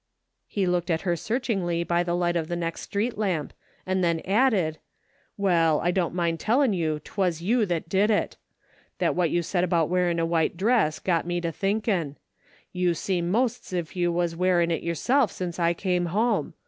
He 0.47 0.65
looked 0.65 0.89
at 0.89 1.01
her 1.01 1.15
searchingly 1.15 1.83
by 1.83 2.01
the 2.01 2.15
light 2.15 2.35
of 2.35 2.47
the 2.47 2.55
next 2.55 2.81
street 2.81 3.19
lamp, 3.19 3.53
and 3.85 4.03
then 4.03 4.19
added," 4.25 4.79
Well, 5.47 5.79
I 5.81 5.91
don't 5.91 6.15
mind 6.15 6.39
tollin' 6.39 6.73
you 6.73 6.99
'twas 7.03 7.43
you 7.43 7.67
that 7.67 7.87
did 7.87 8.09
it. 8.09 8.35
That 8.97 9.13
what 9.15 9.29
you 9.29 9.43
said 9.43 9.63
about 9.63 9.89
wearin' 9.89 10.17
a 10.17 10.25
white 10.25 10.57
dress 10.57 10.97
got 10.97 11.27
me 11.27 11.39
to 11.41 11.51
thinkin'. 11.51 12.15
You 12.73 12.95
seem 12.95 13.29
most's 13.29 13.73
if 13.73 13.95
you 13.95 14.11
Avas 14.11 14.33
Avearin' 14.33 14.71
it 14.71 14.81
yourself 14.81 15.31
since 15.31 15.59
I 15.59 15.75
come 15.75 16.07
home. 16.07 16.55